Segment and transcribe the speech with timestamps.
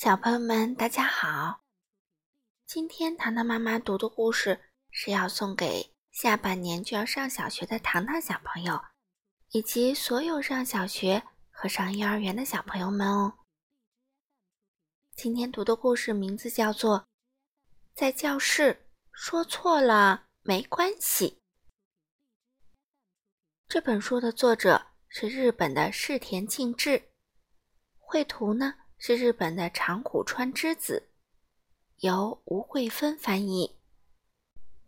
[0.00, 1.64] 小朋友们，大家好！
[2.64, 8.80] 今天糖糖妈妈读的故事是要送给下半年就要上小学的糖糖小朋友，
[9.50, 13.40] 以及所有上小学和上幼儿园的小朋友们哦。
[15.16, 17.00] 今天读的故事名字叫做
[17.92, 21.28] 《在教室说错了没关系》。
[23.66, 27.10] 这本书的作者是日本的世田敬志，
[27.98, 28.76] 绘图呢？
[28.98, 31.08] 是日本的长谷川之子，
[31.98, 33.78] 由吴慧芬翻译，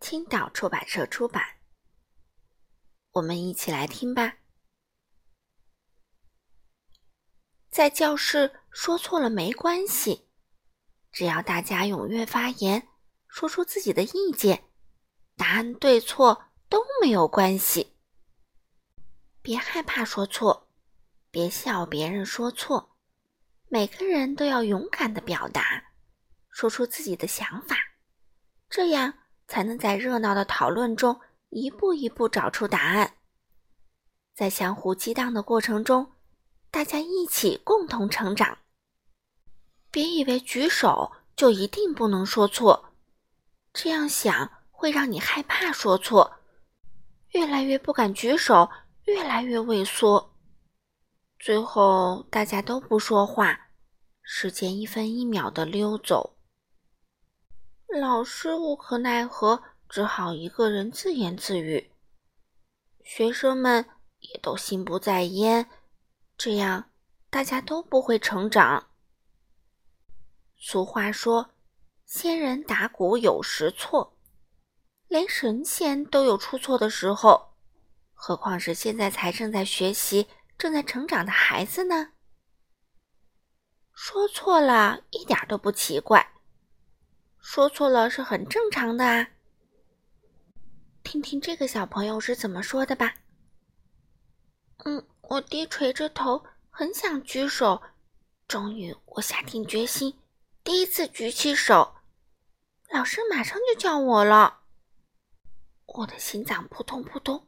[0.01, 1.59] 青岛出版社出版。
[3.13, 4.37] 我们一起来听吧。
[7.69, 10.27] 在教室说错了没关系，
[11.09, 12.89] 只要大家踊跃发言，
[13.29, 14.65] 说出自己的意见，
[15.37, 17.95] 答案对错都没有关系。
[19.41, 20.69] 别害怕说错，
[21.31, 22.90] 别笑别人说错。
[23.73, 25.81] 每个人都要勇敢的表达，
[26.49, 27.77] 说出自己的想法，
[28.69, 29.13] 这样
[29.47, 31.17] 才能在热闹的讨论中
[31.51, 33.13] 一步一步找出答案。
[34.35, 36.11] 在相互激荡的过程中，
[36.69, 38.57] 大家一起共同成长。
[39.89, 42.93] 别以为举手就一定不能说错，
[43.71, 46.39] 这样想会让你害怕说错，
[47.29, 48.69] 越来越不敢举手，
[49.05, 50.30] 越来越畏缩。
[51.43, 53.69] 最后，大家都不说话，
[54.21, 56.37] 时间一分一秒的溜走。
[57.99, 61.93] 老师无可奈何，只好一个人自言自语。
[63.03, 63.89] 学生们
[64.19, 65.67] 也都心不在焉，
[66.37, 66.91] 这样
[67.31, 68.91] 大家都不会成长。
[70.55, 71.49] 俗话说
[72.05, 74.15] ：“仙人打鼓有时错，
[75.07, 77.55] 连神仙都有出错的时候，
[78.13, 80.27] 何况是现在才正在学习。”
[80.61, 82.11] 正在成长的孩子呢，
[83.93, 86.35] 说错了一点都不奇怪，
[87.39, 89.27] 说错了是很正常的啊。
[91.01, 93.15] 听听这个小朋友是怎么说的吧。
[94.85, 97.81] 嗯，我低垂着头，很想举手，
[98.47, 100.19] 终于我下定决心，
[100.63, 101.95] 第一次举起手，
[102.91, 104.59] 老师马上就叫我了。
[105.87, 107.47] 我的心脏扑通扑通，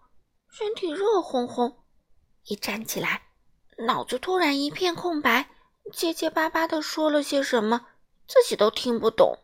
[0.49, 1.82] 身体热烘烘。
[2.45, 3.23] 一站起来，
[3.77, 5.49] 脑子突然一片空白，
[5.91, 7.87] 结结巴巴的说了些什么，
[8.27, 9.37] 自己都听不懂，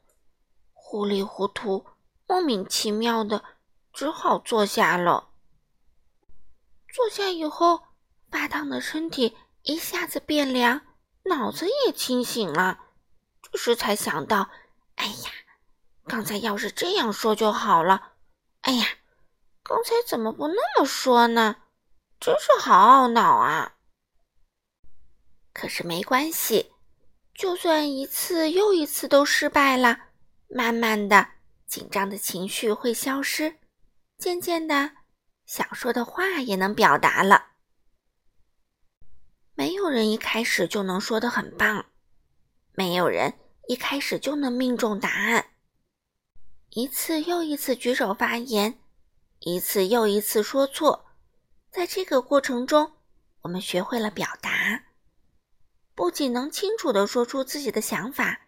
[0.73, 1.85] 糊里糊涂，
[2.27, 3.43] 莫名其妙的，
[3.93, 5.29] 只好坐下了。
[6.91, 7.83] 坐下以后，
[8.29, 10.81] 发烫的身体一下子变凉，
[11.23, 12.79] 脑子也清醒了。
[13.41, 14.49] 这时才想到，
[14.95, 15.31] 哎呀，
[16.05, 18.13] 刚才要是这样说就好了。
[18.61, 18.85] 哎呀，
[19.63, 21.55] 刚才怎么不那么说呢？
[22.19, 23.75] 真是好懊恼啊！
[25.53, 26.73] 可是没关系，
[27.33, 29.97] 就算一次又一次都失败了，
[30.49, 31.29] 慢慢的
[31.65, 33.59] 紧张的情绪会消失，
[34.17, 34.91] 渐渐的
[35.45, 37.51] 想说的话也能表达了。
[39.53, 41.85] 没有人一开始就能说的很棒，
[42.73, 43.33] 没有人
[43.69, 45.51] 一开始就能命中答案。
[46.71, 48.77] 一次又一次举手发言，
[49.39, 51.05] 一次又一次说错。
[51.71, 52.93] 在这个过程中，
[53.41, 54.85] 我们学会了表达，
[55.93, 58.47] 不仅能清楚的说出自己的想法，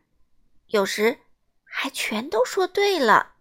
[0.68, 1.20] 有时
[1.64, 3.34] 还全都说对了。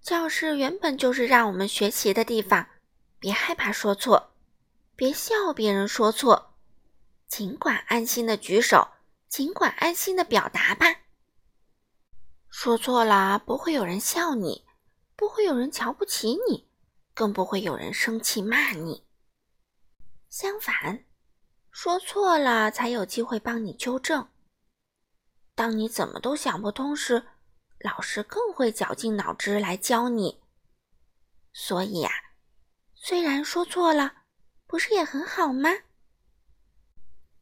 [0.00, 2.68] 教室原本就是让我们学习的地方，
[3.18, 4.34] 别害怕说错，
[4.94, 6.54] 别笑别人说错，
[7.26, 8.88] 尽管安心的举手，
[9.28, 11.00] 尽管安心的表达吧。
[12.48, 14.64] 说错了，不会有人笑你，
[15.16, 16.68] 不会有人瞧不起你。
[17.14, 19.06] 更不会有人生气骂你。
[20.28, 21.04] 相反，
[21.70, 24.28] 说错了才有机会帮你纠正。
[25.54, 27.24] 当你怎么都想不通时，
[27.78, 30.42] 老师更会绞尽脑汁来教你。
[31.52, 32.10] 所以呀，
[32.94, 34.24] 虽然说错了，
[34.66, 35.70] 不是也很好吗？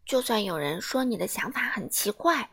[0.05, 2.51] 就算有人说你的想法很奇怪，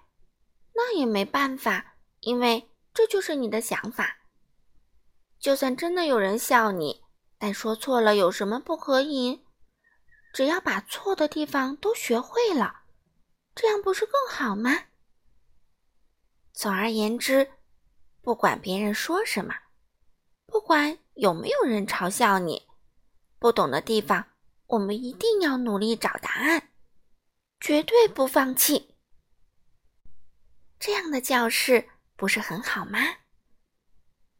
[0.73, 4.19] 那也没办法，因为这就是你的想法。
[5.37, 7.03] 就算真的有人笑你。
[7.39, 9.43] 但说错了有什么不可以？
[10.31, 12.81] 只要把错的地方都学会了，
[13.55, 14.83] 这样不是更好吗？
[16.53, 17.49] 总而言之，
[18.21, 19.55] 不管别人说什么，
[20.45, 22.67] 不管有没有人嘲笑你，
[23.39, 24.27] 不懂的地方，
[24.67, 26.69] 我们一定要努力找答案，
[27.59, 28.95] 绝对不放弃。
[30.77, 32.99] 这样的教室不是很好吗？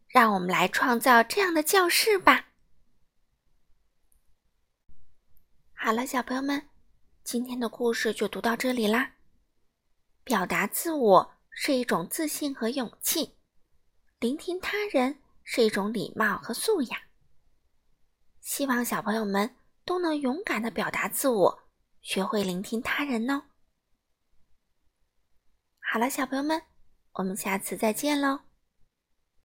[0.07, 2.48] 让我们来创造这样的教室吧。
[5.89, 6.69] 好了，小朋友们，
[7.23, 9.15] 今天的故事就读到这里啦。
[10.23, 13.35] 表达自我是一种自信和勇气，
[14.19, 17.01] 聆听他人是一种礼貌和素养。
[18.39, 21.63] 希望小朋友们都能勇敢的表达自我，
[22.01, 23.41] 学会聆听他人哦。
[25.91, 26.61] 好了，小朋友们，
[27.13, 28.41] 我们下次再见喽。